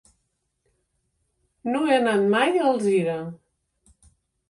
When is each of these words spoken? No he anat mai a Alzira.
No 1.75 1.83
he 1.91 1.99
anat 1.99 2.27
mai 2.35 2.61
a 2.65 2.67
Alzira. 2.73 3.23